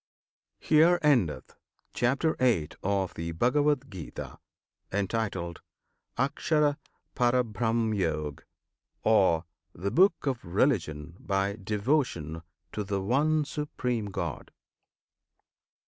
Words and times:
HERE 0.57 0.97
ENDETH 1.03 1.55
CHAPTER 1.93 2.33
VIII. 2.39 2.69
OF 2.81 3.13
THE 3.13 3.33
BHAGAVAD 3.33 3.91
GITA, 3.91 4.39
Entitled 4.91 5.61
"Aksharaparabrahmayog," 6.17 8.39
Or 9.03 9.45
"The 9.75 9.91
book 9.91 10.25
of 10.25 10.43
Religion 10.43 11.17
by 11.19 11.55
Devotion 11.63 12.41
to 12.71 12.83
the 12.83 12.99
One 12.99 13.45
Supreme 13.45 14.05
God." 14.07 14.49